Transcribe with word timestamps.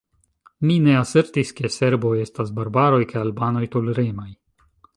Mi 0.69 0.77
ne 0.85 0.95
asertis, 1.01 1.51
ke 1.59 1.71
serboj 1.75 2.15
estas 2.23 2.51
barbaroj 2.61 3.01
kaj 3.15 3.21
albanoj 3.27 3.65
toleremaj. 3.77 4.31